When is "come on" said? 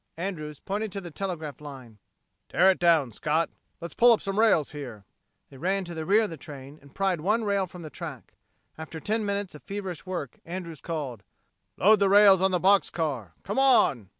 13.43-14.09